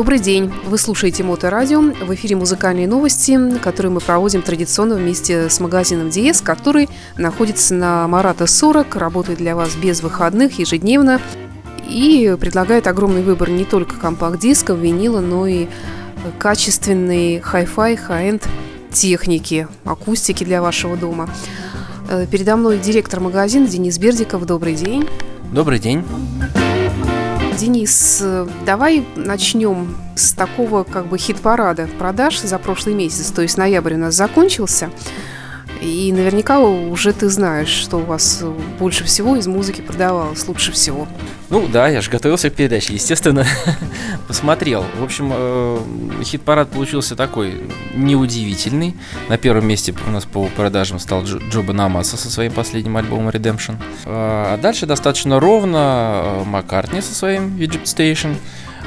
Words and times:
Добрый 0.00 0.18
день. 0.18 0.50
Вы 0.64 0.78
слушаете 0.78 1.22
Моторадио. 1.24 1.82
В 1.82 2.14
эфире 2.14 2.34
музыкальные 2.34 2.88
новости, 2.88 3.38
которые 3.58 3.92
мы 3.92 4.00
проводим 4.00 4.40
традиционно 4.40 4.94
вместе 4.94 5.50
с 5.50 5.60
магазином 5.60 6.08
Диез, 6.08 6.40
который 6.40 6.88
находится 7.18 7.74
на 7.74 8.08
Марата 8.08 8.46
40, 8.46 8.96
работает 8.96 9.40
для 9.40 9.54
вас 9.54 9.74
без 9.76 10.02
выходных 10.02 10.58
ежедневно 10.58 11.20
и 11.86 12.34
предлагает 12.40 12.86
огромный 12.86 13.22
выбор 13.22 13.50
не 13.50 13.66
только 13.66 13.96
компакт-дисков, 13.96 14.78
винила, 14.78 15.20
но 15.20 15.46
и 15.46 15.68
качественной 16.38 17.40
хай-фай, 17.40 17.96
хай-энд 17.96 18.48
техники, 18.90 19.68
акустики 19.84 20.44
для 20.44 20.62
вашего 20.62 20.96
дома. 20.96 21.28
Э, 22.08 22.26
передо 22.26 22.56
мной 22.56 22.78
директор 22.78 23.20
магазина 23.20 23.66
Денис 23.66 23.98
Бердиков. 23.98 24.46
Добрый 24.46 24.76
день. 24.76 25.06
Добрый 25.52 25.78
день. 25.78 26.02
Денис, 27.60 28.22
давай 28.64 29.04
начнем 29.16 29.94
с 30.16 30.32
такого 30.32 30.82
как 30.82 31.08
бы 31.08 31.18
хит-парада 31.18 31.90
продаж 31.98 32.40
за 32.40 32.58
прошлый 32.58 32.94
месяц, 32.94 33.30
то 33.32 33.42
есть 33.42 33.58
ноябрь 33.58 33.96
у 33.96 33.98
нас 33.98 34.14
закончился. 34.14 34.88
И 35.80 36.12
наверняка 36.12 36.60
уже 36.60 37.12
ты 37.12 37.28
знаешь, 37.30 37.68
что 37.68 37.98
у 37.98 38.04
вас 38.04 38.44
больше 38.78 39.04
всего 39.04 39.36
из 39.36 39.46
музыки 39.46 39.80
продавалось, 39.80 40.46
лучше 40.46 40.72
всего. 40.72 41.08
Ну 41.48 41.66
да, 41.66 41.88
я 41.88 42.00
же 42.00 42.10
готовился 42.10 42.50
к 42.50 42.54
передаче, 42.54 42.92
естественно, 42.94 43.46
посмотрел. 44.28 44.84
В 44.98 45.02
общем, 45.02 45.32
э, 45.34 45.78
хит-парад 46.22 46.70
получился 46.70 47.16
такой 47.16 47.62
неудивительный. 47.94 48.94
На 49.28 49.38
первом 49.38 49.66
месте 49.66 49.94
у 50.06 50.10
нас 50.10 50.24
по 50.26 50.46
продажам 50.48 50.98
стал 50.98 51.24
Джоба 51.24 51.72
Намаса 51.72 52.16
со 52.16 52.30
своим 52.30 52.52
последним 52.52 52.96
альбомом 52.98 53.30
Redemption. 53.30 53.76
А 54.04 54.58
дальше 54.58 54.86
достаточно 54.86 55.40
ровно 55.40 56.22
э, 56.22 56.44
Маккартни 56.44 57.00
со 57.00 57.14
своим 57.14 57.56
Egypt 57.56 57.84
Station. 57.84 58.36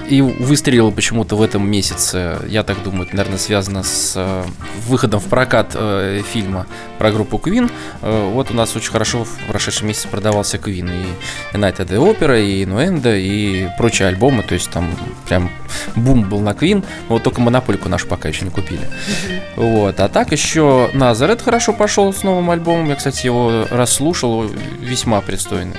И 0.08 0.22
выстрелил 0.22 0.92
почему-то 0.92 1.36
в 1.36 1.42
этом 1.42 1.70
месяце, 1.70 2.40
я 2.48 2.64
так 2.64 2.84
думаю, 2.84 3.08
это, 3.08 3.16
наверное, 3.16 3.40
связано 3.40 3.84
с 3.84 4.14
э, 4.16 4.44
выходом 4.88 5.20
в 5.20 5.26
прокат 5.26 5.72
э, 5.76 6.22
фильма 6.32 6.68
про 6.98 7.12
группу 7.12 7.38
Queen. 7.38 7.72
Э, 8.02 8.30
вот 8.30 8.52
у 8.52 8.54
нас 8.54 8.76
очень 8.76 8.92
хорошо 8.92 9.24
в 9.24 9.38
прошедшем 9.48 9.88
месяце 9.88 10.08
продавался 10.10 10.58
Queen. 10.58 10.92
И 11.54 11.58
Night 11.58 11.78
at 11.78 11.88
the 11.88 11.98
Opera, 11.98 12.42
и 12.44 12.64
Innuendo, 12.64 13.18
и 13.18 13.70
прочие 13.78 14.10
альбомы. 14.10 14.44
То 14.44 14.56
есть 14.56 14.70
там 14.70 14.92
прям 15.28 15.50
бум 15.96 16.28
был 16.30 16.42
на 16.42 16.52
Queen. 16.52 16.84
Вот 17.08 17.24
только 17.24 17.42
монопольку 17.42 17.88
нашу 17.88 18.08
пока 18.08 18.30
еще 18.30 18.46
не 18.46 18.52
купили. 18.52 18.88
Вот. 19.56 20.00
А 20.00 20.10
так 20.10 20.32
еще 20.32 20.90
Назарет 20.94 21.42
хорошо 21.42 21.74
пошел 21.74 22.14
с 22.14 22.24
новым 22.24 22.50
альбомом. 22.52 22.90
Я, 22.90 22.96
кстати, 22.96 23.26
его 23.26 23.66
расслушал, 23.72 24.46
весьма 24.80 25.22
пристойный. 25.22 25.78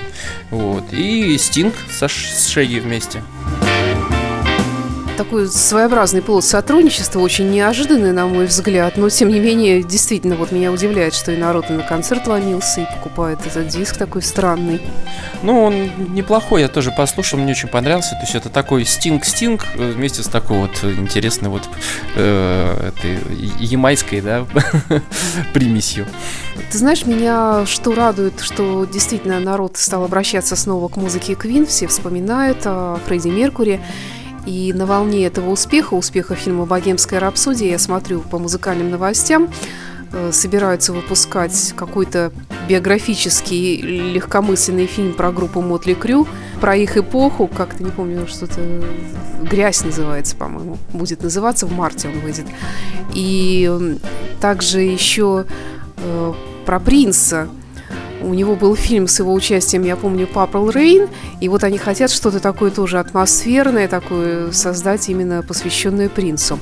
Вот. 0.49 0.91
И 0.91 1.37
Стинг 1.37 1.75
со, 1.91 2.07
Шеги 2.07 2.79
вместе 2.79 3.21
такой 5.15 5.47
своеобразный 5.47 6.21
плод 6.21 6.43
сотрудничества, 6.43 7.19
очень 7.19 7.49
неожиданный, 7.49 8.11
на 8.11 8.27
мой 8.27 8.45
взгляд, 8.45 8.97
но, 8.97 9.09
тем 9.09 9.29
не 9.29 9.39
менее, 9.39 9.83
действительно, 9.83 10.35
вот 10.35 10.51
меня 10.51 10.71
удивляет, 10.71 11.13
что 11.13 11.31
и 11.31 11.37
народ 11.37 11.69
и 11.69 11.73
на 11.73 11.83
концерт 11.83 12.27
ломился, 12.27 12.81
и 12.81 12.85
покупает 12.85 13.39
этот 13.45 13.67
диск 13.67 13.97
такой 13.97 14.21
странный. 14.21 14.81
Ну, 15.41 15.63
он 15.63 16.13
неплохой, 16.13 16.61
я 16.61 16.67
тоже 16.67 16.91
послушал, 16.91 17.39
мне 17.39 17.51
очень 17.51 17.69
понравился, 17.69 18.11
то 18.11 18.21
есть 18.21 18.35
это 18.35 18.49
такой 18.49 18.85
стинг-стинг 18.85 19.65
э, 19.75 19.91
вместе 19.91 20.23
с 20.23 20.27
такой 20.27 20.57
вот 20.57 20.83
интересной 20.83 21.49
вот 21.49 21.63
э, 22.15 22.89
этой 22.89 23.19
ямайской, 23.59 24.21
да, 24.21 24.45
примесью. 25.53 26.05
Ты 26.71 26.77
знаешь, 26.77 27.05
меня 27.05 27.65
что 27.65 27.93
радует, 27.93 28.41
что 28.41 28.85
действительно 28.85 29.39
народ 29.39 29.77
стал 29.77 30.03
обращаться 30.03 30.55
снова 30.55 30.87
к 30.87 30.97
музыке 30.97 31.35
Квин, 31.35 31.65
все 31.65 31.87
вспоминают 31.87 32.59
о 32.65 32.99
Фредди 33.05 33.29
Меркури, 33.29 33.81
и 34.45 34.73
на 34.73 34.85
волне 34.85 35.25
этого 35.25 35.49
успеха, 35.49 35.95
успеха 35.95 36.35
фильма 36.35 36.65
«Богемская 36.65 37.19
рапсодия», 37.19 37.71
я 37.71 37.79
смотрю 37.79 38.21
по 38.21 38.37
музыкальным 38.37 38.91
новостям, 38.91 39.49
э, 40.11 40.31
собираются 40.31 40.93
выпускать 40.93 41.73
какой-то 41.75 42.31
биографический 42.67 43.81
легкомысленный 44.13 44.85
фильм 44.85 45.13
про 45.13 45.31
группу 45.31 45.61
Мотли 45.61 45.93
Крю, 45.93 46.27
про 46.61 46.75
их 46.75 46.97
эпоху, 46.97 47.47
как-то 47.47 47.83
не 47.83 47.91
помню, 47.91 48.27
что-то 48.27 48.83
«Грязь» 49.41 49.83
называется, 49.83 50.35
по-моему, 50.35 50.77
будет 50.93 51.23
называться, 51.23 51.65
в 51.65 51.71
марте 51.71 52.07
он 52.07 52.19
выйдет. 52.19 52.45
И 53.13 53.97
также 54.39 54.81
еще 54.81 55.45
э, 55.97 56.33
про 56.65 56.79
Принца, 56.79 57.47
у 58.25 58.33
него 58.33 58.55
был 58.55 58.75
фильм 58.75 59.07
с 59.07 59.19
его 59.19 59.33
участием, 59.33 59.83
я 59.83 59.95
помню, 59.95 60.27
Purple 60.31 60.73
Rain, 60.73 61.09
и 61.39 61.49
вот 61.49 61.63
они 61.63 61.77
хотят 61.77 62.11
что-то 62.11 62.39
такое 62.39 62.71
тоже 62.71 62.99
атмосферное, 62.99 63.87
такое 63.87 64.51
создать 64.51 65.09
именно 65.09 65.43
посвященное 65.43 66.09
принцу. 66.09 66.59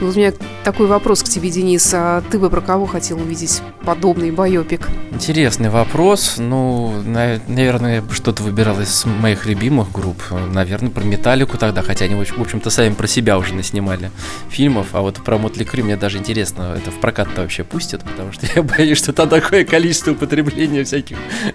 Ну, 0.00 0.06
вот 0.06 0.16
у 0.16 0.18
меня 0.18 0.32
такой 0.64 0.86
вопрос 0.86 1.22
к 1.22 1.28
тебе, 1.28 1.50
Денис, 1.50 1.90
а 1.94 2.22
ты 2.30 2.38
бы 2.38 2.50
про 2.50 2.60
кого 2.60 2.86
хотел 2.86 3.18
увидеть 3.18 3.62
подобный 3.84 4.30
байопик? 4.30 4.88
Интересный 5.12 5.70
вопрос. 5.70 6.34
Ну, 6.38 6.92
наверное, 7.06 8.04
что-то 8.10 8.42
выбирал 8.42 8.80
из 8.80 9.04
моих 9.06 9.46
любимых 9.46 9.90
групп. 9.92 10.22
Наверное, 10.52 10.90
про 10.90 11.04
Металлику 11.04 11.56
тогда, 11.56 11.82
хотя 11.82 12.04
они, 12.04 12.14
в 12.14 12.40
общем-то, 12.40 12.68
сами 12.68 12.92
про 12.92 13.06
себя 13.06 13.38
уже 13.38 13.54
наснимали 13.54 14.10
фильмов. 14.50 14.88
А 14.92 15.00
вот 15.00 15.16
про 15.16 15.38
Мотли 15.38 15.64
Крю 15.64 15.84
мне 15.84 15.96
даже 15.96 16.18
интересно, 16.18 16.76
это 16.76 16.90
в 16.90 17.00
прокат-то 17.00 17.42
вообще 17.42 17.64
пустят, 17.64 18.02
потому 18.02 18.32
что 18.32 18.46
я 18.54 18.62
боюсь, 18.62 18.98
что 18.98 19.12
там 19.12 19.28
такое 19.28 19.64
количество 19.64 20.10
употребления 20.12 20.84
всяких 20.84 21.05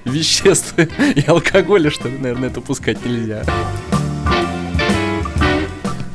веществ 0.06 0.76
и 0.78 1.24
алкоголя, 1.28 1.90
что, 1.90 2.08
наверное, 2.08 2.50
это 2.50 2.62
пускать 2.62 3.06
нельзя. 3.06 3.44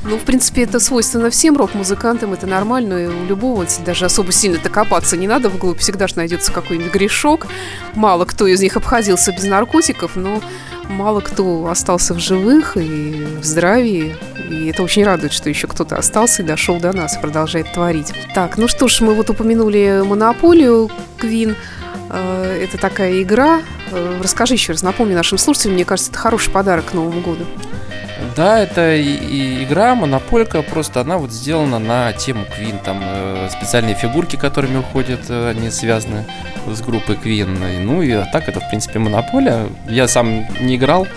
Ну, 0.03 0.17
в 0.17 0.21
принципе, 0.21 0.63
это 0.63 0.79
свойственно 0.79 1.29
всем 1.29 1.57
рок-музыкантам, 1.57 2.31
это 2.31 2.47
нормально, 2.47 2.93
и 3.03 3.07
у 3.07 3.25
любого 3.25 3.65
даже 3.85 4.05
особо 4.05 4.31
сильно-то 4.31 4.69
копаться 4.69 5.17
не 5.17 5.27
надо 5.27 5.49
вглубь, 5.49 5.79
всегда 5.79 6.07
же 6.07 6.15
найдется 6.15 6.53
какой-нибудь 6.53 6.93
грешок. 6.93 7.47
Мало 7.93 8.23
кто 8.23 8.47
из 8.47 8.61
них 8.61 8.77
обходился 8.77 9.33
без 9.33 9.43
наркотиков, 9.43 10.15
но 10.15 10.41
мало 10.87 11.19
кто 11.19 11.67
остался 11.67 12.13
в 12.13 12.19
живых 12.19 12.77
и 12.77 13.27
в 13.41 13.43
здравии. 13.43 14.15
И 14.49 14.67
это 14.67 14.81
очень 14.81 15.03
радует, 15.03 15.33
что 15.33 15.49
еще 15.49 15.67
кто-то 15.67 15.97
остался 15.97 16.41
и 16.41 16.45
дошел 16.45 16.79
до 16.79 16.93
нас 16.93 17.17
и 17.17 17.19
продолжает 17.19 17.73
творить. 17.73 18.13
Так, 18.33 18.57
ну 18.57 18.69
что 18.69 18.87
ж, 18.87 19.01
мы 19.01 19.13
вот 19.13 19.29
упомянули 19.29 20.03
монополию 20.05 20.89
Квин. 21.17 21.57
Э, 22.09 22.59
это 22.63 22.77
такая 22.77 23.21
игра. 23.21 23.61
Э, 23.91 24.19
расскажи 24.21 24.53
еще 24.53 24.73
раз, 24.73 24.81
напомни 24.81 25.13
нашим 25.13 25.37
слушателям, 25.37 25.75
мне 25.75 25.85
кажется, 25.85 26.11
это 26.11 26.19
хороший 26.19 26.51
подарок 26.51 26.85
к 26.85 26.93
Новому 26.93 27.21
году. 27.21 27.45
Да, 28.35 28.59
это 28.59 28.95
и, 28.95 29.63
игра, 29.63 29.95
монополька, 29.95 30.61
просто 30.61 31.01
она 31.01 31.17
вот 31.17 31.31
сделана 31.31 31.79
на 31.79 32.13
тему 32.13 32.45
Queen. 32.45 32.81
Там 32.83 32.99
э, 33.01 33.49
специальные 33.51 33.95
фигурки, 33.95 34.35
которыми 34.35 34.77
уходят, 34.77 35.21
э, 35.29 35.49
они 35.49 35.69
связаны 35.69 36.25
с 36.67 36.81
группой 36.81 37.15
Queen. 37.15 37.81
Ну 37.83 38.01
и 38.01 38.11
а 38.11 38.25
так 38.25 38.49
это, 38.49 38.59
в 38.59 38.69
принципе, 38.69 38.99
монополия. 38.99 39.67
Я 39.87 40.07
сам 40.07 40.45
не 40.59 40.75
играл, 40.75 41.07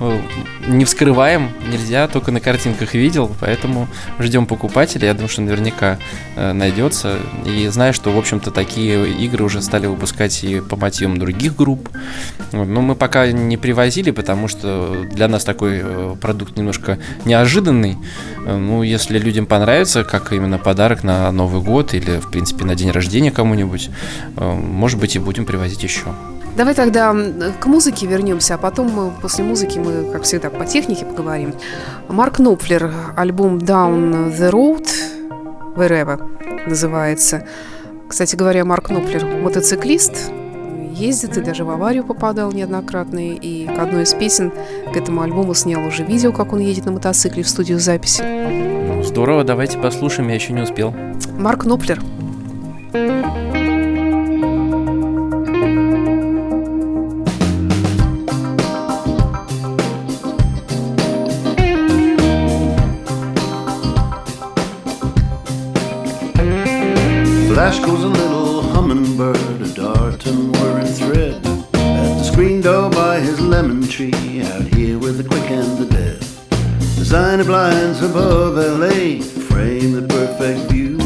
э, 0.00 0.20
не 0.66 0.84
вскрываем, 0.84 1.50
нельзя, 1.70 2.08
только 2.08 2.30
на 2.30 2.40
картинках 2.40 2.94
видел, 2.94 3.30
поэтому 3.40 3.88
ждем 4.18 4.46
покупателя. 4.46 5.08
Я 5.08 5.14
думаю, 5.14 5.28
что 5.28 5.42
наверняка 5.42 5.98
э, 6.36 6.52
найдется. 6.52 7.18
И 7.44 7.66
знаю, 7.68 7.94
что, 7.94 8.10
в 8.10 8.18
общем-то, 8.18 8.50
такие 8.50 9.10
игры 9.10 9.44
уже 9.44 9.62
стали 9.62 9.86
выпускать 9.86 10.42
и 10.44 10.60
по 10.60 10.76
мотивам 10.76 11.18
других 11.18 11.56
групп. 11.56 11.88
Но 12.52 12.64
мы 12.64 12.94
пока 12.94 13.30
не 13.30 13.56
привозили, 13.56 14.10
потому 14.10 14.48
что 14.48 15.04
для 15.10 15.28
нас 15.28 15.44
такой 15.44 15.80
э, 15.82 16.16
продукт 16.42 16.58
немножко 16.58 16.98
неожиданный. 17.24 17.96
Э, 18.46 18.56
ну, 18.56 18.82
если 18.82 19.18
людям 19.18 19.46
понравится, 19.46 20.04
как 20.04 20.32
именно 20.32 20.58
подарок 20.58 21.04
на 21.04 21.30
Новый 21.30 21.62
год 21.62 21.94
или, 21.94 22.18
в 22.18 22.30
принципе, 22.30 22.64
на 22.64 22.74
день 22.74 22.90
рождения 22.90 23.30
кому-нибудь, 23.30 23.90
э, 24.36 24.52
может 24.52 24.98
быть, 24.98 25.16
и 25.16 25.18
будем 25.18 25.44
привозить 25.44 25.82
еще. 25.82 26.06
Давай 26.56 26.74
тогда 26.74 27.14
к 27.60 27.66
музыке 27.66 28.06
вернемся, 28.06 28.54
а 28.54 28.58
потом 28.58 28.90
мы, 28.90 29.10
после 29.22 29.44
музыки 29.44 29.78
мы, 29.78 30.12
как 30.12 30.24
всегда, 30.24 30.50
по 30.50 30.66
технике 30.66 31.06
поговорим. 31.06 31.54
Марк 32.08 32.40
Нопфлер, 32.40 32.92
альбом 33.16 33.58
Down 33.58 34.36
the 34.36 34.50
Road, 34.50 34.86
Wherever 35.76 36.20
называется. 36.68 37.46
Кстати 38.08 38.36
говоря, 38.36 38.64
Марк 38.64 38.90
Нопфлер 38.90 39.24
мотоциклист, 39.24 40.30
ездит 40.92 41.36
и 41.36 41.40
даже 41.40 41.64
в 41.64 41.70
аварию 41.70 42.04
попадал 42.04 42.52
неоднократно. 42.52 43.18
И 43.18 43.66
к 43.66 43.78
одной 43.78 44.02
из 44.02 44.14
песен 44.14 44.52
к 44.92 44.96
этому 44.96 45.22
альбому 45.22 45.54
снял 45.54 45.84
уже 45.86 46.04
видео, 46.04 46.32
как 46.32 46.52
он 46.52 46.60
едет 46.60 46.86
на 46.86 46.92
мотоцикле 46.92 47.42
в 47.42 47.48
студию 47.48 47.78
записи. 47.80 48.22
Ну, 48.22 49.02
здорово, 49.02 49.44
давайте 49.44 49.78
послушаем, 49.78 50.28
я 50.28 50.34
еще 50.34 50.52
не 50.52 50.62
успел. 50.62 50.94
Марк 51.38 51.64
Ноплер. 51.64 52.00
Flash 67.62 67.80
goes 67.80 68.02
a 68.02 68.08
little 68.08 68.62
hummingbird, 68.74 69.61
a 69.72 69.74
dart 69.74 70.26
and 70.26 70.54
thread. 70.88 71.34
At 71.74 72.18
the 72.18 72.24
screen 72.24 72.60
door 72.60 72.86
oh 72.86 72.90
by 72.90 73.20
his 73.20 73.40
lemon 73.40 73.86
tree, 73.86 74.42
out 74.42 74.62
here 74.62 74.98
with 74.98 75.18
the 75.18 75.24
quick 75.24 75.50
and 75.50 75.78
the 75.78 75.86
dead. 75.86 76.18
Designer 76.96 77.44
blinds 77.44 78.02
above 78.02 78.54
LA 78.54 79.22
frame 79.48 79.92
the 79.92 80.06
perfect 80.08 80.70
view. 80.70 80.98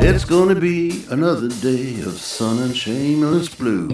It's 0.00 0.24
gonna 0.24 0.54
be 0.54 1.04
another 1.10 1.48
day 1.48 2.00
of 2.00 2.12
sun 2.20 2.62
and 2.62 2.76
shameless 2.76 3.48
blue. 3.54 3.88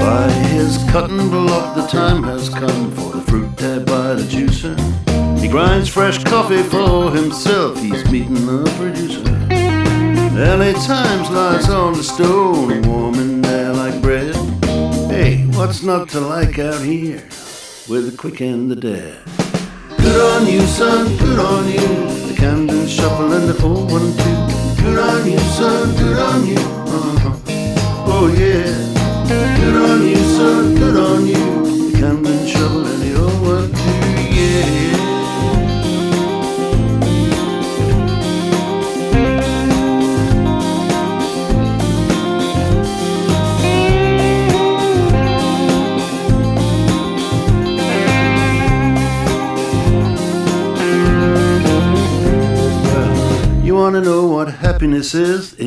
By 0.00 0.30
his 0.50 0.78
cutting 0.90 1.28
block, 1.30 1.76
the 1.76 1.86
time 1.86 2.22
has 2.24 2.48
come 2.48 2.90
for 2.92 3.16
the 3.16 3.22
fruit 3.22 3.56
tab 3.56 3.86
by 3.86 4.14
the 4.14 4.22
juicer. 4.22 5.05
He 5.46 5.52
grinds 5.52 5.88
fresh 5.88 6.24
coffee 6.24 6.64
for 6.64 7.12
himself, 7.12 7.80
he's 7.80 8.04
meeting 8.10 8.34
the 8.34 8.68
producer. 8.76 9.22
LA 10.34 10.72
Times 10.72 11.30
lies 11.30 11.70
on 11.70 11.92
the 11.92 12.02
stone, 12.02 12.82
warm 12.82 13.14
in 13.14 13.42
there 13.42 13.72
like 13.72 14.02
bread. 14.02 14.34
Hey, 15.08 15.46
what's 15.52 15.84
not 15.84 16.08
to 16.08 16.20
like 16.20 16.58
out 16.58 16.82
here 16.82 17.22
with 17.88 18.10
the 18.10 18.16
quick 18.18 18.40
and 18.40 18.68
the 18.68 18.74
dead? 18.74 19.22
Good 19.98 20.20
on 20.20 20.48
you, 20.48 20.62
son, 20.62 21.16
good 21.16 21.38
on 21.38 21.68
you. 21.68 21.75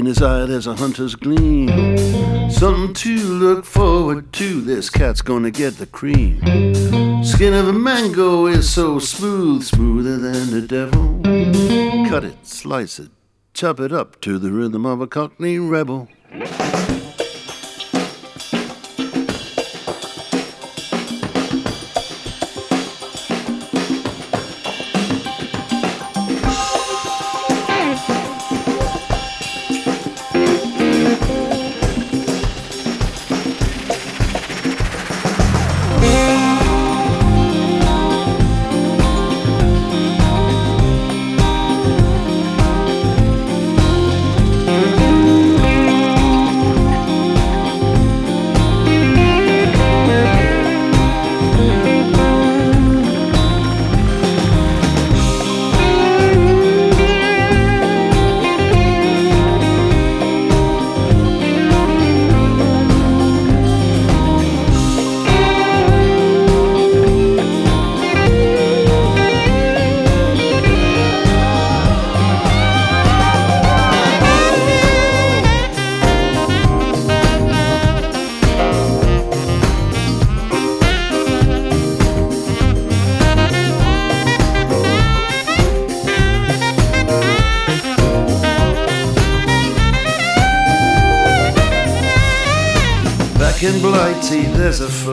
His 0.10 0.24
eye 0.24 0.46
there's 0.46 0.66
a 0.66 0.74
hunter's 0.74 1.14
gleam. 1.14 1.70
Something 2.50 2.94
to 2.96 3.16
look 3.16 3.64
forward 3.64 4.34
to. 4.34 4.62
This 4.62 4.90
cat's 4.90 5.22
gonna 5.22 5.52
get 5.52 5.78
the 5.78 5.86
cream. 5.86 6.42
Skin 7.24 7.54
of 7.54 7.68
a 7.68 7.74
mango 7.74 8.48
is 8.48 8.68
so 8.68 8.98
smooth, 8.98 9.64
smoother 9.64 10.18
than 10.18 10.50
the 10.50 10.62
devil. 10.62 11.22
Cut 12.10 12.24
it, 12.24 12.38
slice 12.46 12.98
it, 12.98 13.12
chop 13.54 13.80
it 13.80 13.92
up 13.92 14.20
to 14.22 14.40
the 14.40 14.52
rhythm 14.52 14.84
of 14.84 15.00
a 15.00 15.08
cockney 15.08 15.60
rebel. 15.60 16.08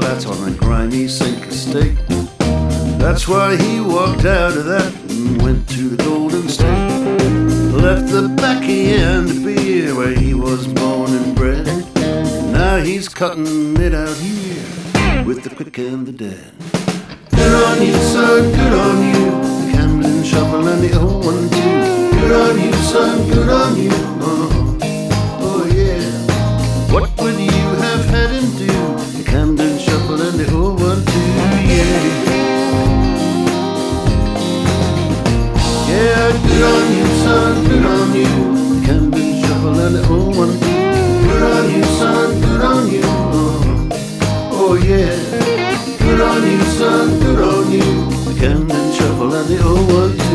Flat 0.00 0.26
on 0.26 0.48
a 0.48 0.56
grimy 0.56 1.08
sink 1.08 1.46
estate. 1.46 1.96
That's 2.98 3.28
why 3.28 3.56
he 3.56 3.80
walked 3.80 4.24
out 4.24 4.56
of 4.56 4.64
that 4.66 4.92
and 5.10 5.40
went 5.42 5.68
to 5.70 5.88
the 5.90 6.02
Golden 6.02 6.48
State. 6.48 6.90
Left 7.72 8.10
the 8.10 8.28
backy 8.36 8.94
and 8.94 9.28
the 9.28 9.38
beer 9.44 9.94
where 9.94 10.14
he 10.14 10.34
was 10.34 10.66
born 10.66 11.12
and 11.12 11.34
bred. 11.34 11.66
Now 12.52 12.78
he's 12.78 13.08
cutting 13.08 13.76
it 13.80 13.94
out 13.94 14.16
here 14.16 15.24
with 15.24 15.42
the 15.44 15.50
quick 15.50 15.78
and 15.78 16.06
the 16.06 16.12
dead. 16.12 16.52
Good 17.30 17.54
on 17.64 17.82
you, 17.86 17.94
son, 17.94 18.42
good 18.58 18.72
on 18.72 18.98
you. 19.14 19.30
The 19.66 19.72
Camden 19.72 20.24
Shuffle 20.24 20.66
and 20.66 20.82
the 20.82 20.98
old 21.00 21.24
one 21.24 21.48
too. 21.50 22.18
Good 22.18 22.32
on 22.32 22.60
you, 22.60 22.72
son, 22.90 23.28
good 23.28 23.48
on 23.48 23.76
you. 23.76 23.90
Uh-huh. 23.90 24.45
You. 38.16 38.86
Camden 38.86 39.42
Shuffle 39.42 39.78
and 39.80 39.94
the 39.94 40.08
old 40.08 40.36
one. 40.36 40.58
Good 40.58 41.42
on 41.42 41.70
you, 41.74 41.84
son, 41.84 42.40
good 42.40 42.62
on 42.62 42.88
you. 42.90 43.02
Uh-huh. 43.02 43.88
Oh 44.52 44.74
yeah, 44.74 45.16
good 45.98 46.20
on 46.20 46.42
you, 46.50 46.62
son, 46.78 47.20
good 47.20 47.40
on 47.40 47.70
you. 47.70 47.88
The 48.24 48.40
Camden 48.40 48.92
Shuffle 48.92 49.34
and 49.34 49.48
the 49.48 49.58
old 49.62 49.92
one 49.92 50.25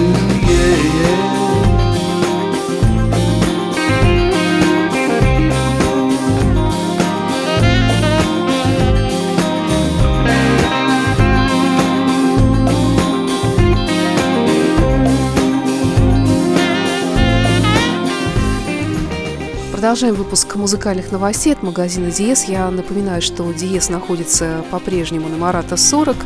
Продолжаем 19.81 20.13
выпуск 20.13 20.57
музыкальных 20.57 21.11
новостей 21.11 21.51
от 21.53 21.63
магазина 21.63 22.11
Диес. 22.11 22.43
Я 22.43 22.69
напоминаю, 22.69 23.19
что 23.19 23.51
Диес 23.51 23.89
находится 23.89 24.63
по-прежнему 24.69 25.27
на 25.27 25.37
Марата 25.37 25.75
40, 25.75 26.17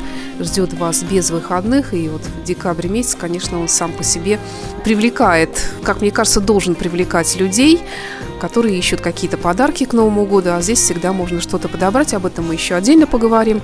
ждет 0.42 0.74
вас 0.74 1.04
без 1.04 1.32
выходных. 1.32 1.94
И 1.94 2.10
вот 2.10 2.22
в 2.22 2.44
декабре 2.44 2.90
месяц, 2.90 3.16
конечно, 3.16 3.58
он 3.62 3.70
сам 3.70 3.94
по 3.94 4.04
себе 4.04 4.42
привлекает, 4.84 5.72
как 5.84 6.02
мне 6.02 6.12
кажется, 6.12 6.42
должен 6.42 6.76
привлекать 6.76 7.34
людей, 7.40 7.80
которые 8.46 8.78
ищут 8.78 9.02
какие-то 9.02 9.38
подарки 9.38 9.86
к 9.86 9.94
Новому 9.94 10.24
году, 10.24 10.52
а 10.52 10.62
здесь 10.62 10.78
всегда 10.78 11.14
можно 11.14 11.42
что-то 11.42 11.68
подобрать. 11.68 12.14
Об 12.14 12.28
этом 12.28 12.46
мы 12.46 12.54
еще 12.54 12.76
отдельно 12.76 13.08
поговорим. 13.08 13.60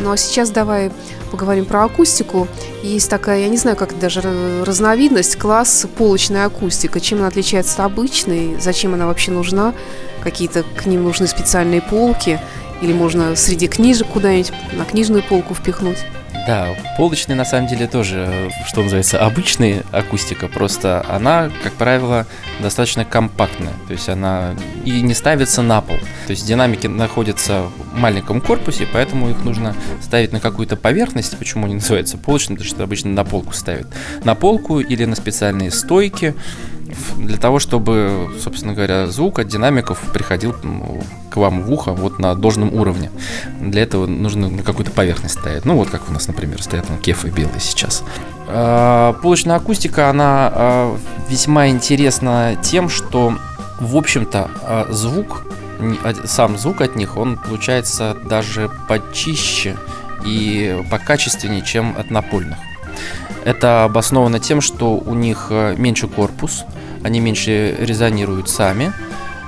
Ну 0.00 0.10
а 0.10 0.18
сейчас 0.18 0.50
давай 0.50 0.92
поговорим 1.30 1.64
про 1.64 1.84
акустику. 1.84 2.46
Есть 2.82 3.08
такая, 3.08 3.40
я 3.40 3.48
не 3.48 3.56
знаю, 3.56 3.74
как 3.78 3.98
даже 3.98 4.20
разновидность, 4.66 5.36
класс 5.36 5.86
полочная 5.96 6.44
акустика. 6.44 7.00
Чем 7.00 7.20
она 7.20 7.28
отличается 7.28 7.82
от 7.82 7.90
обычной, 7.90 8.60
зачем 8.60 8.92
она 8.92 9.06
вообще 9.06 9.30
нужна, 9.30 9.72
какие-то 10.22 10.62
к 10.62 10.84
ним 10.84 11.04
нужны 11.04 11.26
специальные 11.26 11.80
полки, 11.80 12.38
или 12.82 12.92
можно 12.92 13.34
среди 13.34 13.66
книжек 13.66 14.08
куда-нибудь 14.08 14.52
на 14.74 14.84
книжную 14.84 15.22
полку 15.22 15.54
впихнуть. 15.54 16.04
Да, 16.48 16.74
полочные 16.96 17.36
на 17.36 17.44
самом 17.44 17.68
деле 17.68 17.86
тоже, 17.86 18.50
что 18.66 18.80
называется, 18.82 19.20
обычная 19.20 19.82
акустика, 19.92 20.48
просто 20.48 21.04
она, 21.06 21.50
как 21.62 21.74
правило, 21.74 22.26
достаточно 22.58 23.04
компактная, 23.04 23.74
то 23.86 23.92
есть 23.92 24.08
она 24.08 24.54
и 24.82 25.02
не 25.02 25.12
ставится 25.12 25.60
на 25.60 25.82
пол. 25.82 25.98
То 26.26 26.30
есть 26.30 26.46
динамики 26.46 26.86
находятся 26.86 27.64
в 27.64 27.94
маленьком 27.94 28.40
корпусе, 28.40 28.88
поэтому 28.90 29.28
их 29.28 29.44
нужно 29.44 29.76
ставить 30.00 30.32
на 30.32 30.40
какую-то 30.40 30.76
поверхность, 30.76 31.36
почему 31.36 31.66
они 31.66 31.74
называются 31.74 32.16
полочные, 32.16 32.56
потому 32.56 32.74
что 32.74 32.82
обычно 32.82 33.10
на 33.10 33.26
полку 33.26 33.52
ставят. 33.52 33.86
На 34.24 34.34
полку 34.34 34.80
или 34.80 35.04
на 35.04 35.16
специальные 35.16 35.70
стойки, 35.70 36.34
для 37.16 37.36
того, 37.36 37.58
чтобы, 37.58 38.30
собственно 38.42 38.74
говоря, 38.74 39.06
звук 39.06 39.38
от 39.38 39.48
динамиков 39.48 39.98
приходил 40.12 40.54
к 41.30 41.36
вам 41.36 41.62
в 41.62 41.72
ухо 41.72 41.92
вот 41.92 42.18
на 42.18 42.34
должном 42.34 42.72
уровне. 42.74 43.10
Для 43.60 43.82
этого 43.82 44.06
нужно 44.06 44.48
на 44.48 44.62
какую-то 44.62 44.90
поверхность 44.90 45.38
стоять. 45.38 45.64
Ну, 45.64 45.76
вот 45.76 45.90
как 45.90 46.08
у 46.08 46.12
нас, 46.12 46.26
например, 46.28 46.62
стоят 46.62 46.88
на 46.88 46.96
кефы 46.96 47.28
белые 47.28 47.60
сейчас. 47.60 48.04
А, 48.48 49.12
полочная 49.22 49.56
акустика, 49.56 50.08
она 50.08 50.50
а, 50.52 50.98
весьма 51.28 51.68
интересна 51.68 52.56
тем, 52.62 52.88
что, 52.88 53.34
в 53.78 53.96
общем-то, 53.96 54.50
а, 54.62 54.86
звук, 54.90 55.44
сам 56.24 56.58
звук 56.58 56.80
от 56.80 56.96
них, 56.96 57.16
он 57.16 57.36
получается 57.36 58.16
даже 58.24 58.70
почище 58.88 59.76
и 60.24 60.82
покачественнее, 60.90 61.62
чем 61.62 61.94
от 61.96 62.10
напольных. 62.10 62.58
Это 63.44 63.84
обосновано 63.84 64.40
тем, 64.40 64.60
что 64.60 64.96
у 64.96 65.14
них 65.14 65.50
меньше 65.50 66.08
корпус, 66.08 66.64
они 67.02 67.20
меньше 67.20 67.76
резонируют 67.78 68.48
сами, 68.48 68.92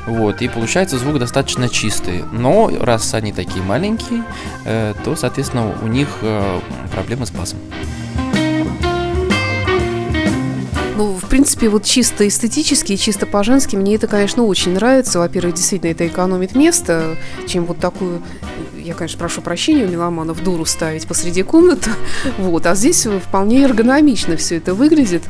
вот, 0.07 0.42
и 0.42 0.49
получается 0.49 0.99
звук 0.99 1.19
достаточно 1.19 1.69
чистый. 1.69 2.25
Но 2.33 2.71
раз 2.80 3.14
они 3.14 3.33
такие 3.33 3.62
маленькие, 3.62 4.25
э, 4.64 4.95
то, 5.04 5.14
соответственно, 5.14 5.75
у 5.83 5.87
них 5.87 6.09
э, 6.23 6.61
проблемы 6.92 7.26
с 7.26 7.30
басом. 7.30 7.59
Ну, 10.97 11.14
в 11.14 11.28
принципе, 11.28 11.69
вот 11.71 11.85
чисто 11.85 12.28
эстетически 12.28 12.92
и 12.92 12.99
чисто 12.99 13.25
по-женски 13.25 13.75
мне 13.75 13.95
это, 13.95 14.07
конечно, 14.07 14.45
очень 14.45 14.75
нравится. 14.75 15.19
Во-первых, 15.19 15.54
действительно, 15.54 15.90
это 15.92 16.07
экономит 16.07 16.54
место, 16.54 17.16
чем 17.47 17.64
вот 17.64 17.78
такую 17.78 18.21
я, 18.80 18.94
конечно, 18.94 19.18
прошу 19.18 19.42
прощения 19.42 19.84
у 19.84 19.88
меломанов 19.88 20.42
дуру 20.42 20.64
ставить 20.64 21.06
посреди 21.06 21.42
комнаты, 21.42 21.90
вот, 22.38 22.66
а 22.66 22.75
здесь 22.75 23.06
вполне 23.06 23.62
эргономично 23.62 24.37
все 24.37 24.56
это 24.56 24.75
выглядит, 24.75 25.22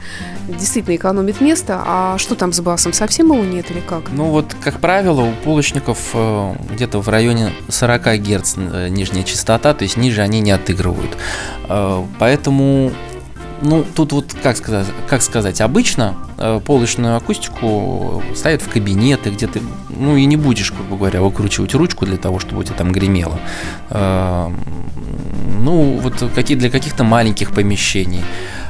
действительно 0.49 0.97
экономит 0.97 1.41
место, 1.41 1.83
а 1.85 2.19
что 2.19 2.35
там 2.35 2.53
с 2.53 2.61
басом, 2.61 2.93
совсем 2.93 3.33
его 3.33 3.45
нет 3.45 3.71
или 3.71 3.81
как? 3.81 4.11
Ну 4.13 4.25
вот, 4.27 4.55
как 4.63 4.81
правило, 4.81 5.23
у 5.23 5.33
полочников 5.45 6.11
э, 6.15 6.55
где-то 6.73 7.01
в 7.01 7.09
районе 7.09 7.53
40 7.69 8.21
Гц 8.21 8.55
э, 8.57 8.89
нижняя 8.89 9.25
частота, 9.25 9.75
то 9.75 9.83
есть 9.83 9.97
ниже 9.97 10.23
они 10.23 10.41
не 10.41 10.51
отыгрывают, 10.51 11.17
э, 11.69 12.05
поэтому 12.19 12.93
ну, 13.63 13.85
тут 13.95 14.13
вот, 14.13 14.35
как 14.43 14.57
сказать, 14.57 14.87
как 15.09 15.23
сказать 15.23 15.61
обычно 15.61 16.15
э, 16.39 16.61
полочную 16.65 17.17
акустику 17.17 18.23
ставят 18.35 18.63
в 18.63 18.69
кабинеты, 18.69 19.31
где 19.31 19.47
ты, 19.47 19.61
ну, 19.89 20.17
и 20.17 20.25
не 20.25 20.37
будешь, 20.37 20.73
грубо 20.73 20.97
говоря, 20.97 21.21
выкручивать 21.21 21.75
ручку 21.75 22.07
для 22.07 22.17
того, 22.17 22.39
чтобы 22.39 22.61
у 22.61 22.63
тебя 22.65 22.77
там 22.77 22.93
гремело. 22.93 23.39
Э, 23.91 24.51
ну, 25.59 25.99
вот 26.03 26.31
какие, 26.35 26.57
для 26.57 26.71
каких-то 26.71 27.05
маленьких 27.05 27.53
помещений. 27.53 28.23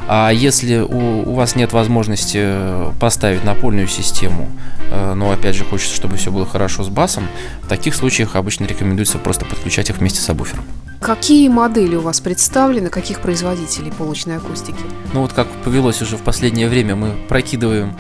А 0.08 0.30
если 0.30 0.78
у, 0.78 1.30
у 1.30 1.34
вас 1.34 1.54
нет 1.54 1.72
возможности 1.72 2.92
поставить 2.98 3.44
напольную 3.44 3.86
систему, 3.86 4.48
э, 4.90 5.14
но 5.14 5.30
опять 5.30 5.54
же 5.54 5.64
хочется, 5.64 5.94
чтобы 5.94 6.16
все 6.16 6.32
было 6.32 6.46
хорошо 6.46 6.82
с 6.82 6.88
басом, 6.88 7.28
в 7.62 7.68
таких 7.68 7.94
случаях 7.94 8.34
обычно 8.34 8.64
рекомендуется 8.64 9.18
просто 9.18 9.44
подключать 9.44 9.88
их 9.88 9.98
вместе 9.98 10.20
с 10.20 10.24
сабвуфером. 10.24 10.64
Какие 11.00 11.48
модели 11.48 11.96
у 11.96 12.02
вас 12.02 12.20
представлены, 12.20 12.90
каких 12.90 13.20
производителей 13.20 13.90
полочной 13.90 14.36
акустики? 14.36 14.78
Ну 15.14 15.22
вот 15.22 15.32
как 15.32 15.48
повелось 15.64 16.02
уже 16.02 16.18
в 16.18 16.22
последнее 16.22 16.68
время, 16.68 16.94
мы 16.94 17.14
прокидываем, 17.26 17.96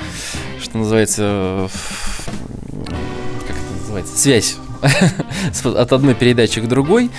что 0.60 0.78
называется, 0.78 1.70
как 3.46 3.56
это 3.56 3.80
называется, 3.80 4.18
связь 4.18 4.58
от 5.64 5.92
одной 5.92 6.14
передачи 6.14 6.60
к 6.60 6.66
другой. 6.66 7.10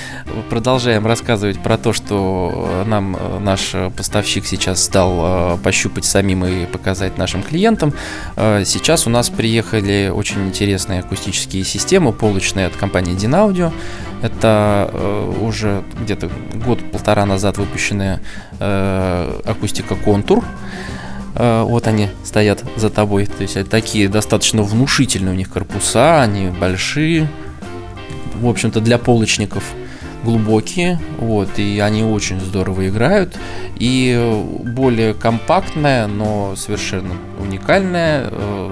Продолжаем 0.49 1.05
рассказывать 1.05 1.59
про 1.61 1.77
то, 1.77 1.93
что 1.93 2.83
нам 2.85 3.15
э, 3.15 3.39
наш 3.39 3.75
поставщик 3.95 4.45
сейчас 4.45 4.83
стал 4.83 5.55
э, 5.55 5.57
пощупать 5.63 6.05
самим 6.05 6.45
и 6.45 6.65
показать 6.65 7.17
нашим 7.17 7.43
клиентам. 7.43 7.93
Э, 8.35 8.63
сейчас 8.65 9.07
у 9.07 9.09
нас 9.09 9.29
приехали 9.29 10.11
очень 10.13 10.47
интересные 10.47 11.01
акустические 11.01 11.63
системы, 11.63 12.13
полочные 12.13 12.67
от 12.67 12.75
компании 12.75 13.15
Dynaudio. 13.15 13.71
Это 14.21 14.91
уже 15.41 15.83
где-то 15.99 16.29
год-полтора 16.63 17.25
назад 17.25 17.57
выпущенная 17.57 18.21
акустика 18.59 19.95
Контур. 19.95 20.43
Вот 21.33 21.87
они 21.87 22.07
стоят 22.23 22.63
за 22.75 22.91
тобой. 22.91 23.25
То 23.25 23.41
есть 23.41 23.67
такие 23.71 24.07
достаточно 24.09 24.61
внушительные 24.61 25.33
у 25.33 25.35
них 25.35 25.49
корпуса, 25.49 26.21
они 26.21 26.49
большие, 26.49 27.29
в 28.41 28.47
общем-то, 28.47 28.81
для 28.81 28.97
полочников 28.97 29.63
глубокие, 30.23 30.99
вот, 31.17 31.57
и 31.57 31.79
они 31.79 32.03
очень 32.03 32.39
здорово 32.39 32.87
играют. 32.87 33.37
И 33.77 34.43
более 34.63 35.13
компактная, 35.13 36.07
но 36.07 36.55
совершенно 36.55 37.13
уникальная, 37.39 38.27
э, 38.29 38.71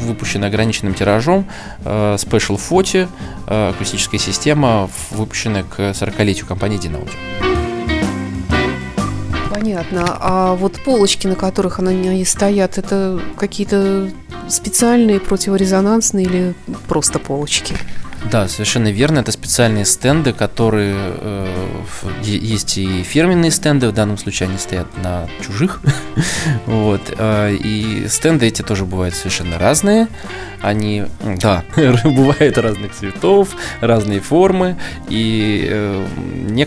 выпущенная 0.00 0.48
ограниченным 0.48 0.94
тиражом, 0.94 1.46
э, 1.84 2.16
Special 2.16 2.58
Photo, 2.58 3.08
э, 3.46 3.70
акустическая 3.70 4.20
система, 4.20 4.90
выпущенная 5.10 5.64
к 5.64 5.94
40-летию 5.94 6.46
компании 6.46 6.78
Dynaudio. 6.78 7.10
Понятно. 9.50 10.18
А 10.20 10.54
вот 10.54 10.74
полочки, 10.84 11.26
на 11.26 11.36
которых 11.36 11.78
они 11.78 12.22
стоят, 12.26 12.76
это 12.76 13.18
какие-то 13.38 14.10
специальные 14.48 15.20
противорезонансные 15.20 16.26
или 16.26 16.54
просто 16.86 17.18
полочки? 17.18 17.74
Да, 18.30 18.48
совершенно 18.48 18.88
верно. 18.88 19.20
Это 19.20 19.32
специальные 19.32 19.84
стенды, 19.84 20.32
которые 20.32 20.96
э, 20.96 21.82
есть 22.22 22.78
и 22.78 23.02
фирменные 23.02 23.50
стенды. 23.50 23.88
В 23.88 23.92
данном 23.92 24.18
случае 24.18 24.48
они 24.48 24.58
стоят 24.58 24.86
на 25.02 25.28
чужих. 25.44 25.80
вот. 26.66 27.00
Э, 27.18 27.54
и 27.54 28.06
стенды 28.08 28.46
эти 28.46 28.62
тоже 28.62 28.86
бывают 28.86 29.14
совершенно 29.14 29.58
разные. 29.58 30.08
Они, 30.62 31.04
да, 31.40 31.64
бывают 31.76 32.56
разных 32.56 32.94
цветов, 32.94 33.50
разные 33.80 34.20
формы. 34.20 34.78
И 35.08 35.68
э, 35.70 36.06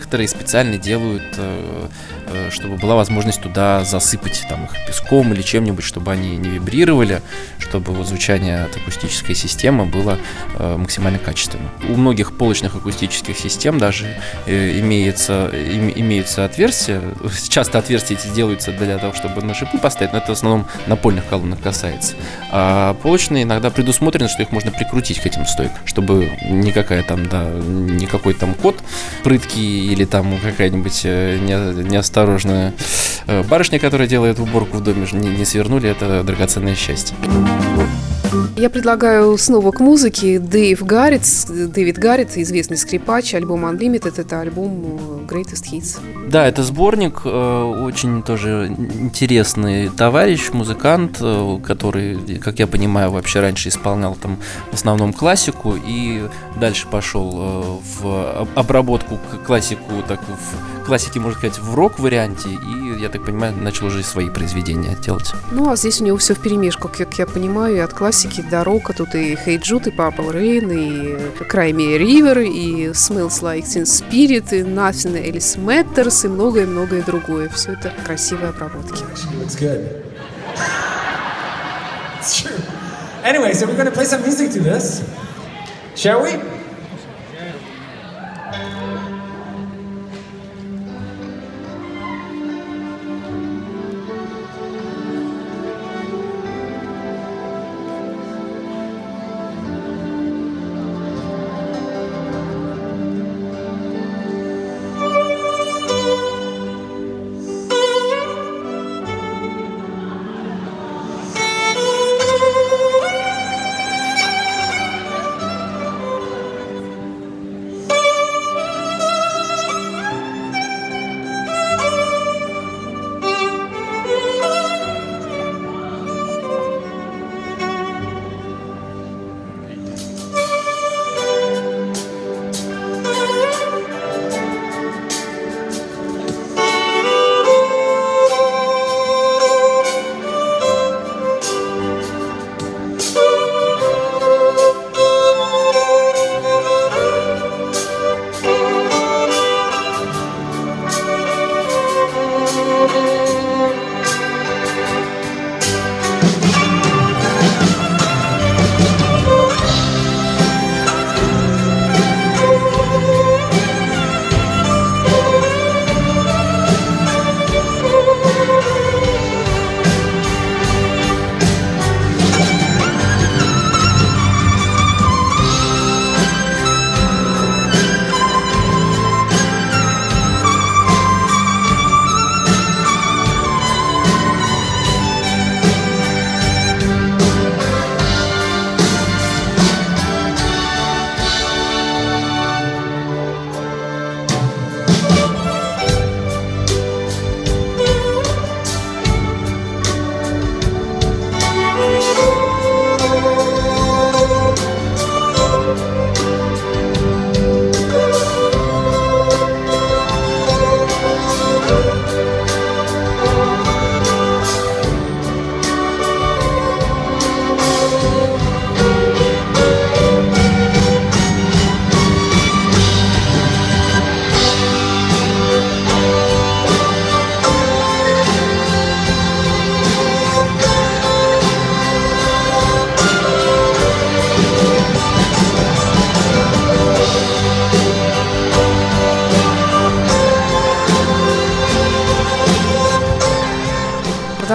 некоторые 0.07 0.29
специально 0.29 0.77
делают 0.77 1.35
э, 1.37 1.87
Э, 2.29 2.49
чтобы 2.51 2.75
была 2.75 2.95
возможность 2.95 3.41
туда 3.41 3.85
засыпать 3.85 4.45
там, 4.49 4.65
их 4.65 4.71
песком 4.85 5.33
или 5.33 5.41
чем-нибудь, 5.41 5.83
чтобы 5.83 6.11
они 6.11 6.35
не 6.35 6.49
вибрировали, 6.49 7.21
чтобы 7.57 7.93
вот 7.93 8.07
звучание 8.07 8.65
от 8.65 8.75
акустической 8.75 9.33
системы 9.33 9.85
было 9.85 10.17
э, 10.57 10.77
максимально 10.77 11.19
качественным. 11.19 11.69
У 11.87 11.95
многих 11.95 12.37
полочных 12.37 12.75
акустических 12.75 13.37
систем 13.37 13.77
даже 13.77 14.17
имеется, 14.45 15.49
им, 15.53 15.89
имеются 15.89 16.43
отверстия. 16.43 17.01
Часто 17.49 17.79
отверстия 17.79 18.17
эти 18.17 18.27
делаются 18.27 18.71
для 18.71 18.97
того, 18.97 19.13
чтобы 19.13 19.41
на 19.41 19.53
шипы 19.53 19.77
поставить, 19.77 20.11
но 20.11 20.19
это 20.19 20.27
в 20.27 20.37
основном 20.37 20.67
напольных 20.87 21.25
колонок 21.27 21.61
касается. 21.61 22.15
А 22.51 22.93
полочные 22.95 23.43
иногда 23.43 23.69
предусмотрены, 23.69 24.27
что 24.27 24.43
их 24.43 24.51
можно 24.51 24.71
прикрутить 24.71 25.19
к 25.19 25.25
этим 25.25 25.45
стойкам, 25.45 25.77
чтобы 25.85 26.31
никакая 26.49 27.03
там, 27.03 27.27
да, 27.27 27.45
никакой 27.45 28.33
там 28.33 28.53
код 28.53 28.77
прыткий 29.23 29.93
или 29.97 30.05
там 30.05 30.37
какая-нибудь 30.39 31.01
э, 31.05 31.39
не, 31.39 31.83
не 31.83 31.97
осторожная 31.97 32.73
э, 33.25 33.41
барышня, 33.43 33.79
которая 33.79 34.07
делает 34.07 34.39
уборку 34.39 34.77
в 34.77 34.83
доме, 34.83 35.07
не, 35.11 35.29
не 35.29 35.45
свернули, 35.45 35.89
это 35.89 36.23
драгоценное 36.23 36.75
счастье. 36.75 37.17
Я 38.55 38.69
предлагаю 38.69 39.37
снова 39.37 39.71
к 39.71 39.79
музыке. 39.79 40.39
Дэйв 40.39 40.83
Гаррит, 40.83 41.23
Дэвид 41.47 41.97
Гаррит, 41.97 42.37
известный 42.37 42.77
скрипач, 42.77 43.33
альбом 43.33 43.65
Unlimited, 43.65 44.13
это 44.17 44.41
альбом 44.41 44.83
э, 44.85 45.16
Greatest 45.27 45.71
Hits. 45.71 45.99
Да, 46.29 46.47
это 46.47 46.63
сборник, 46.63 47.21
э, 47.25 47.63
очень 47.83 48.23
тоже 48.23 48.67
интересный 48.67 49.89
товарищ, 49.89 50.49
музыкант, 50.51 51.21
который, 51.63 52.39
как 52.39 52.59
я 52.59 52.67
понимаю, 52.67 53.11
вообще 53.11 53.41
раньше 53.41 53.69
исполнял 53.69 54.15
там 54.15 54.37
в 54.71 54.75
основном 54.75 55.13
классику 55.13 55.75
и 55.75 56.23
дальше 56.59 56.87
пошел 56.87 57.81
в 58.01 58.47
обработку 58.55 59.19
классику, 59.45 60.03
так 60.07 60.19
в 60.21 60.85
классики, 60.85 61.19
можно 61.19 61.37
сказать, 61.37 61.59
в 61.59 61.75
рок-варианте, 61.75 62.47
и, 62.47 63.01
я 63.01 63.09
так 63.09 63.25
понимаю, 63.25 63.53
начал 63.57 63.87
уже 63.87 64.03
свои 64.03 64.29
произведения 64.29 64.95
делать. 65.03 65.33
Ну, 65.51 65.69
а 65.69 65.75
здесь 65.75 65.99
у 65.99 66.05
него 66.05 66.17
все 66.17 66.33
в 66.33 66.39
перемешку, 66.39 66.87
как 66.87 67.13
я 67.19 67.25
понимаю, 67.25 67.75
и 67.75 67.79
от 67.79 67.93
классики 67.93 68.41
до 68.41 68.63
рока. 68.63 68.93
Тут 68.93 69.13
и 69.13 69.33
Hey 69.33 69.59
Jude, 69.59 69.89
и 69.89 69.91
Purple 69.91 70.33
Rain, 70.33 70.73
и 70.73 71.43
Cry 71.43 71.71
Me 71.73 71.97
River, 71.97 72.43
и 72.47 72.87
Smells 72.91 73.41
Like 73.41 73.63
Teen 73.63 73.83
Spirit, 73.83 74.55
и 74.55 74.61
Nothing 74.61 75.16
Else 75.23 75.57
Matters, 75.57 76.25
и 76.25 76.27
многое-многое 76.27 77.01
другое. 77.03 77.49
Все 77.49 77.73
это 77.73 77.91
красивые 78.05 78.49
обработки. 78.49 79.03
Anyway, 83.23 83.53
so 83.53 83.65
we're 83.67 83.75
going 83.75 83.91
play 83.91 84.05
some 84.05 84.21
music 84.21 84.51
to 84.51 84.59
this. 84.59 85.03
Shall 85.95 86.21
we? 86.21 86.56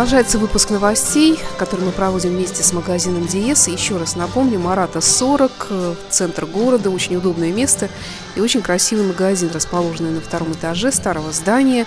Продолжается 0.02 0.38
выпуск 0.38 0.70
новостей, 0.70 1.38
который 1.58 1.84
мы 1.84 1.92
проводим 1.92 2.30
вместе 2.30 2.64
с 2.64 2.72
магазином 2.72 3.24
Диес. 3.28 3.68
Еще 3.68 3.96
раз 3.98 4.16
напомню, 4.16 4.58
Марата 4.58 5.00
40, 5.00 5.68
э, 5.70 5.94
центр 6.10 6.44
города, 6.44 6.90
очень 6.90 7.14
удобное 7.14 7.52
место 7.52 7.88
и 8.34 8.40
очень 8.40 8.62
красивый 8.62 9.06
магазин, 9.06 9.50
расположенный 9.54 10.10
на 10.10 10.20
втором 10.20 10.54
этаже 10.54 10.90
старого 10.90 11.30
здания. 11.30 11.86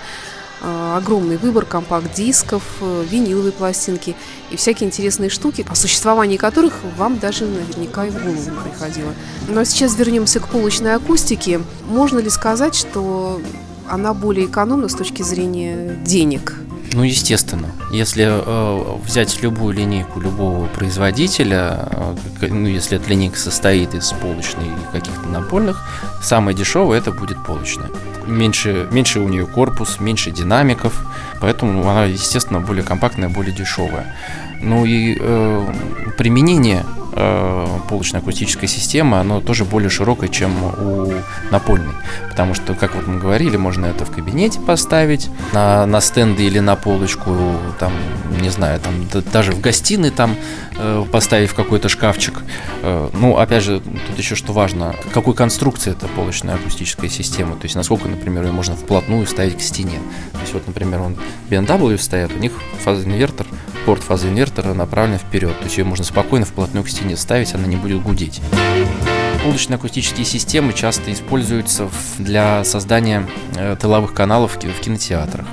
Э, 0.62 0.96
огромный 0.96 1.36
выбор 1.36 1.66
компакт-дисков, 1.66 2.64
э, 2.80 3.04
виниловые 3.10 3.52
пластинки 3.52 4.16
и 4.50 4.56
всякие 4.56 4.88
интересные 4.88 5.30
штуки, 5.30 5.66
о 5.70 5.76
существовании 5.76 6.38
которых 6.38 6.74
вам 6.98 7.20
даже 7.20 7.46
наверняка 7.46 8.06
и 8.06 8.12
в 8.12 8.14
голову 8.14 8.40
не 8.40 8.70
приходило. 8.72 9.14
Ну 9.50 9.60
а 9.60 9.66
сейчас 9.66 9.94
вернемся 9.98 10.40
к 10.40 10.48
полочной 10.48 10.96
акустике. 10.96 11.60
Можно 11.90 12.20
ли 12.20 12.30
сказать, 12.30 12.76
что 12.76 13.42
она 13.90 14.14
более 14.14 14.46
экономна 14.46 14.88
с 14.88 14.96
точки 14.96 15.22
зрения 15.22 16.00
денег? 16.06 16.54
Ну, 16.94 17.04
естественно. 17.04 17.72
Если 17.92 18.26
э, 18.26 18.98
взять 19.04 19.42
любую 19.42 19.76
линейку 19.76 20.20
любого 20.20 20.68
производителя, 20.68 21.90
э, 21.92 22.16
ну, 22.48 22.68
если 22.68 22.98
эта 22.98 23.10
линейка 23.10 23.38
состоит 23.38 23.94
из 23.94 24.12
полочной 24.12 24.68
и 24.68 24.92
каких-то 24.92 25.28
напольных, 25.28 25.84
самое 26.22 26.56
дешевое 26.56 26.98
это 26.98 27.12
будет 27.12 27.44
полочная. 27.46 27.90
Меньше, 28.28 28.88
меньше 28.92 29.20
у 29.20 29.28
нее 29.28 29.46
корпус, 29.46 30.00
меньше 30.00 30.32
динамиков, 30.32 31.06
поэтому 31.42 31.82
она, 31.82 32.06
естественно, 32.06 32.62
более 32.62 32.84
компактная, 32.84 33.30
более 33.30 33.54
дешевая. 33.54 34.16
Ну 34.62 34.86
и 34.86 35.18
э, 35.20 35.74
применение 36.18 36.86
э, 37.16 37.80
полочной 37.90 38.20
акустической 38.20 38.68
системы, 38.68 39.20
оно 39.20 39.42
тоже 39.42 39.66
более 39.66 39.90
широкое, 39.90 40.30
чем 40.30 40.52
у 40.64 41.14
напольной. 41.52 41.94
Потому 42.30 42.54
что, 42.54 42.74
как 42.74 42.96
вот 42.96 43.08
мы 43.08 43.20
говорили, 43.20 43.58
можно 43.58 43.86
это 43.86 44.06
в 44.06 44.12
кабинете 44.12 44.60
поставить, 44.60 45.30
на, 45.54 45.86
на 45.86 46.02
стенды 46.02 46.44
или 46.44 46.60
на 46.60 46.76
полочку, 46.76 47.36
там, 47.80 47.94
не 48.42 48.50
знаю, 48.50 48.80
там, 48.80 49.24
даже 49.32 49.52
в 49.52 49.62
гостиной 49.62 50.12
там 50.12 50.36
э, 50.78 51.06
поставить 51.12 51.50
в 51.50 51.56
какой-то 51.56 51.90
шкафчик. 51.90 52.44
Э, 52.82 53.10
ну, 53.14 53.38
опять 53.38 53.64
же, 53.64 53.80
тут 53.80 54.18
еще 54.18 54.36
что 54.36 54.54
важно, 54.54 54.96
какой 55.14 55.34
конструкции 55.34 55.92
это 55.92 56.08
полочная 56.08 56.56
акустическая 56.56 57.10
система, 57.10 57.56
то 57.56 57.64
есть 57.64 57.76
насколько, 57.76 58.08
например, 58.08 58.46
ее 58.46 58.52
можно 58.52 58.76
вплотную 58.76 59.26
ставить 59.28 59.58
к 59.58 59.62
стене. 59.62 60.00
То 60.34 60.40
есть 60.42 60.54
вот, 60.54 60.68
например, 60.68 61.02
он 61.02 61.18
BMW 61.50 61.98
стоят, 61.98 62.32
у 62.34 62.40
них 62.40 62.54
фазоинвертор, 62.84 63.48
порт 63.86 64.04
фазоинвертора 64.04 64.74
направлен 64.74 65.20
вперед, 65.20 65.58
то 65.58 65.66
есть 65.66 65.78
ее 65.78 65.84
можно 65.84 66.04
спокойно 66.04 66.46
вплотную 66.46 66.84
к 66.84 66.90
стене 66.90 67.16
ставить, 67.16 67.54
она 67.54 67.68
не 67.68 67.76
будет 67.76 68.02
гудеть. 68.02 68.42
Улочные 69.46 69.76
акустические 69.76 70.26
системы 70.26 70.74
часто 70.74 71.14
используются 71.14 71.88
для 72.18 72.64
создания 72.64 73.28
э, 73.56 73.76
тыловых 73.80 74.14
каналов 74.14 74.56
в 74.56 74.80
кинотеатрах. 74.82 75.46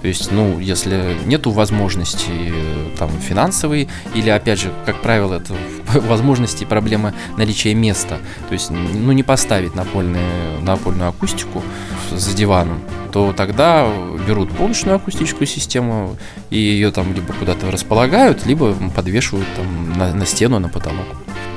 То 0.00 0.08
есть, 0.08 0.32
ну, 0.32 0.58
если 0.58 1.16
нету 1.26 1.50
возможности 1.50 2.30
э, 2.30 2.88
там 2.98 3.10
финансовой, 3.20 3.88
или, 4.14 4.30
опять 4.30 4.60
же, 4.60 4.72
как 4.84 5.00
правило, 5.00 5.34
это 5.34 5.54
возможности 6.00 6.64
проблема 6.64 7.14
наличия 7.36 7.74
места. 7.74 8.18
То 8.48 8.52
есть, 8.54 8.70
ну, 8.70 9.12
не 9.12 9.22
поставить 9.22 9.74
напольную, 9.74 10.60
напольную 10.60 11.08
акустику 11.08 11.62
за 12.10 12.34
диваном, 12.34 12.80
то 13.12 13.32
тогда 13.32 13.86
берут 14.26 14.50
полочную 14.50 14.96
акустическую 14.96 15.46
систему 15.46 16.16
и 16.50 16.58
ее 16.58 16.90
там 16.90 17.12
либо 17.12 17.32
куда-то 17.32 17.70
располагают, 17.70 18.46
либо 18.46 18.74
подвешивают 18.94 19.46
там 19.56 19.98
на, 19.98 20.14
на 20.14 20.26
стену, 20.26 20.58
на 20.58 20.68
потолок. 20.68 21.06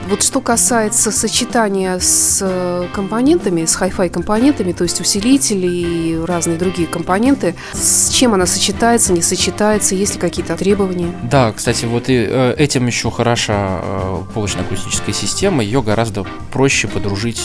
Вот 0.08 0.22
что 0.22 0.40
касается 0.40 1.12
сочетания 1.12 1.98
с 1.98 2.40
э, 2.42 2.88
компонентами, 2.94 3.66
с 3.66 3.76
Hi-Fi 3.76 4.10
компонентами, 4.10 4.72
то 4.72 4.84
есть 4.84 5.02
усилители 5.02 5.66
и 5.66 6.20
разные 6.24 6.60
другие 6.60 6.88
компоненты, 6.88 7.56
с 7.74 8.10
чем 8.10 8.36
она 8.36 8.46
сочетается, 8.46 9.14
не 9.14 9.24
сочетается, 9.24 9.96
есть 9.96 10.14
ли 10.14 10.20
какие-то 10.20 10.56
требования? 10.58 11.12
Да, 11.24 11.52
кстати, 11.52 11.86
вот 11.86 12.10
и 12.10 12.24
э, 12.30 12.56
этим 12.56 12.86
еще 12.86 13.10
хороша 13.10 13.82
э, 13.82 14.22
полочно-акустическая 14.36 15.14
система, 15.14 15.64
ее 15.64 15.82
гораздо 15.82 16.24
проще 16.52 16.88
подружить 16.88 17.42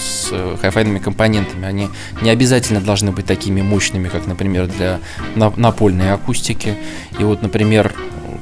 с 0.00 0.32
Hi-Fi 0.32 0.98
компонентами. 0.98 1.64
Они 1.64 1.88
не 2.22 2.30
обязательно 2.30 2.80
должны 2.80 3.12
быть 3.12 3.26
такими 3.26 3.62
мощными, 3.62 4.08
как, 4.08 4.26
например, 4.26 4.66
для 4.66 4.98
напольной 5.36 6.12
акустики. 6.12 6.76
И 7.20 7.22
вот, 7.22 7.42
например, 7.42 7.94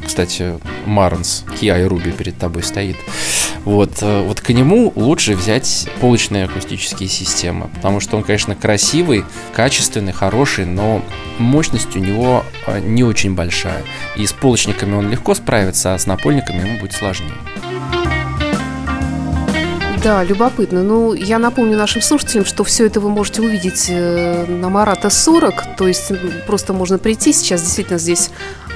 кстати, 0.09 0.59
Марнс, 0.87 1.45
Kia 1.61 1.81
и 1.83 1.85
Руби 1.85 2.13
перед 2.13 2.39
тобой 2.39 2.63
стоит. 2.63 2.97
Вот, 3.69 3.99
э, 4.01 4.23
вот 4.23 4.41
к 4.41 4.49
нему 4.49 4.95
лучше 4.97 5.35
взять 5.35 5.91
полочные 6.01 6.47
акустические 6.47 7.07
системы, 7.07 7.69
потому 7.75 8.01
что 8.01 8.17
он, 8.17 8.23
конечно, 8.23 8.55
красивый, 8.55 9.27
качественный, 9.53 10.15
хороший, 10.15 10.65
но 10.65 11.03
мощность 11.37 11.95
у 11.95 11.99
него 11.99 12.47
э, 12.67 12.81
не 12.81 13.05
очень 13.05 13.35
большая. 13.35 13.83
И 14.17 14.27
с 14.27 14.33
полочниками 14.33 14.95
он 14.95 15.11
легко 15.11 15.35
справится, 15.35 15.93
а 15.93 15.99
с 15.99 16.07
напольниками 16.07 16.67
ему 16.67 16.81
будет 16.81 16.95
сложнее. 16.95 17.35
Да, 20.03 20.25
любопытно. 20.25 20.83
Ну, 20.83 21.13
я 21.13 21.39
напомню 21.39 21.77
нашим 21.77 22.01
слушателям, 22.01 22.47
что 22.47 22.65
все 22.65 22.87
это 22.87 23.01
вы 23.01 23.11
можете 23.11 23.43
увидеть 23.43 23.89
э, 23.91 24.47
на 24.47 24.71
Марата 24.71 25.11
40, 25.11 25.77
то 25.77 25.87
есть 25.87 26.11
просто 26.47 26.73
можно 26.73 26.97
прийти. 26.97 27.35
Сейчас 27.35 27.61
действительно 27.61 27.99
здесь 27.99 28.31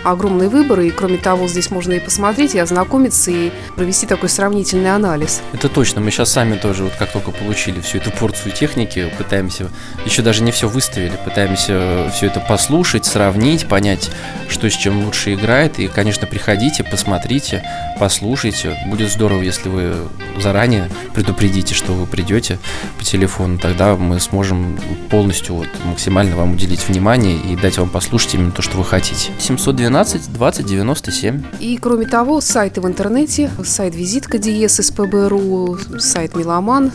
огромный 0.04 0.48
выбор, 0.48 0.80
и 0.80 0.90
кроме 0.90 1.18
того, 1.18 1.48
здесь 1.48 1.70
можно 1.70 1.92
и 1.92 2.00
посмотреть, 2.00 2.54
и 2.54 2.58
ознакомиться, 2.58 3.30
и 3.30 3.52
провести 3.76 4.06
такой 4.06 4.28
сравнительный 4.28 4.94
анализ. 4.94 5.42
Это 5.52 5.68
точно. 5.68 6.00
Мы 6.00 6.10
сейчас 6.10 6.32
сами 6.32 6.56
тоже, 6.56 6.84
вот 6.84 6.94
как 6.98 7.12
только 7.12 7.30
получили 7.30 7.80
всю 7.80 7.98
эту 7.98 8.10
порцию 8.10 8.52
техники, 8.52 9.12
пытаемся, 9.18 9.68
еще 10.04 10.22
даже 10.22 10.42
не 10.42 10.52
все 10.52 10.68
выставили, 10.68 11.18
пытаемся 11.24 12.10
все 12.14 12.26
это 12.26 12.40
послушать, 12.40 13.04
сравнить, 13.04 13.68
понять, 13.68 14.10
что 14.48 14.68
с 14.68 14.74
чем 14.74 15.04
лучше 15.04 15.34
играет. 15.34 15.78
И, 15.78 15.88
конечно, 15.88 16.26
приходите, 16.26 16.84
посмотрите, 16.84 17.64
послушайте. 17.98 18.76
Будет 18.86 19.10
здорово, 19.10 19.42
если 19.42 19.68
вы 19.68 19.94
заранее 20.40 20.88
предупредите, 21.14 21.74
что 21.74 21.92
вы 21.92 22.06
придете 22.06 22.58
по 22.98 23.04
телефону. 23.04 23.58
Тогда 23.58 23.96
мы 23.96 24.20
сможем 24.20 24.78
полностью, 25.10 25.54
вот, 25.56 25.68
максимально 25.84 26.36
вам 26.36 26.52
уделить 26.52 26.88
внимание 26.88 27.36
и 27.36 27.56
дать 27.56 27.78
вам 27.78 27.88
послушать 27.88 28.34
именно 28.34 28.50
то, 28.50 28.62
что 28.62 28.76
вы 28.78 28.84
хотите. 28.84 29.30
712 29.38 30.32
20 30.32 30.66
97. 30.66 31.42
И, 31.60 31.76
кроме 31.76 32.06
того, 32.06 32.40
сайты 32.40 32.80
в 32.80 32.86
интернете, 32.86 33.50
сайт 33.64 33.94
Визитка 33.94 34.38
Диес 34.38 34.76
СПБРУ, 34.76 35.78
сайт 35.98 36.34
Меломан, 36.36 36.90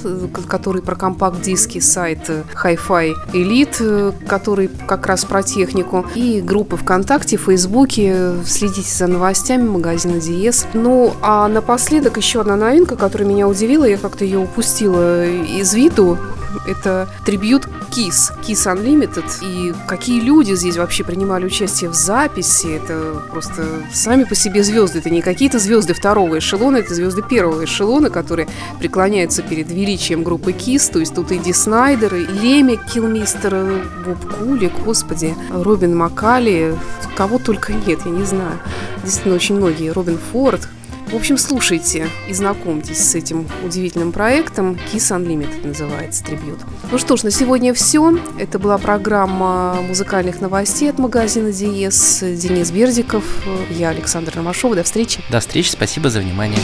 который 0.47 0.81
про 0.81 0.95
компакт-диски, 0.95 1.79
сайт 1.79 2.29
Hi-Fi 2.29 3.13
Elite, 3.33 4.13
который 4.27 4.69
как 4.87 5.07
раз 5.07 5.25
про 5.25 5.43
технику, 5.43 6.05
и 6.15 6.41
группы 6.41 6.77
ВКонтакте, 6.77 7.37
Фейсбуке. 7.37 8.33
Следите 8.45 8.89
за 8.89 9.07
новостями 9.07 9.67
магазина 9.67 10.19
Диес. 10.19 10.65
Ну, 10.73 11.13
а 11.21 11.47
напоследок 11.47 12.17
еще 12.17 12.41
одна 12.41 12.55
новинка, 12.55 12.95
которая 12.95 13.26
меня 13.27 13.47
удивила, 13.47 13.85
я 13.85 13.97
как-то 13.97 14.25
ее 14.25 14.39
упустила 14.39 15.25
из 15.25 15.73
виду. 15.73 16.17
Это 16.65 17.07
трибют 17.25 17.67
Kiss, 17.91 18.31
Kiss 18.41 18.65
Unlimited. 18.65 19.25
И 19.41 19.73
какие 19.87 20.21
люди 20.21 20.53
здесь 20.53 20.77
вообще 20.77 21.03
принимали 21.03 21.45
участие 21.45 21.89
в 21.89 21.93
записи. 21.93 22.67
Это 22.67 23.21
просто 23.31 23.63
сами 23.93 24.23
по 24.23 24.35
себе 24.35 24.63
звезды. 24.63 24.99
Это 24.99 25.09
не 25.09 25.21
какие-то 25.21 25.59
звезды 25.59 25.93
второго 25.93 26.39
эшелона, 26.39 26.77
это 26.77 26.93
звезды 26.93 27.21
первого 27.21 27.65
эшелона, 27.65 28.09
которые 28.09 28.47
преклоняются 28.79 29.41
перед 29.41 29.69
величием 29.69 30.23
группы 30.23 30.51
Kiss. 30.51 30.91
То 30.91 30.99
есть 30.99 31.15
тут 31.15 31.31
и 31.31 31.37
Ди 31.37 31.53
Снайдер, 31.53 32.15
и 32.15 32.25
Леми 32.25 32.79
Килмистер, 32.93 33.83
Боб 34.05 34.37
Кули, 34.37 34.71
господи, 34.85 35.35
Робин 35.51 35.95
Маккали. 35.95 36.75
Кого 37.15 37.39
только 37.39 37.73
нет, 37.73 37.99
я 38.05 38.11
не 38.11 38.23
знаю. 38.23 38.59
Действительно, 39.03 39.35
очень 39.35 39.55
многие. 39.55 39.91
Робин 39.91 40.17
Форд, 40.31 40.67
в 41.07 41.15
общем, 41.15 41.37
слушайте 41.37 42.09
и 42.27 42.33
знакомьтесь 42.33 42.99
с 42.99 43.15
этим 43.15 43.47
удивительным 43.63 44.11
проектом. 44.11 44.77
Kiss 44.91 45.15
Unlimited 45.15 45.65
называется 45.65 46.23
трибют. 46.23 46.59
Ну 46.91 46.97
что 46.97 47.17
ж, 47.17 47.23
на 47.23 47.31
сегодня 47.31 47.73
все. 47.73 48.17
Это 48.37 48.59
была 48.59 48.77
программа 48.77 49.81
музыкальных 49.81 50.41
новостей 50.41 50.89
от 50.89 50.99
магазина 50.99 51.51
Диес. 51.51 52.19
Денис 52.21 52.71
Бердиков, 52.71 53.23
я 53.69 53.89
Александр 53.89 54.33
Ромашова. 54.35 54.75
До 54.75 54.83
встречи. 54.83 55.21
До 55.29 55.39
встречи, 55.39 55.69
спасибо 55.71 56.09
за 56.09 56.19
внимание. 56.19 56.59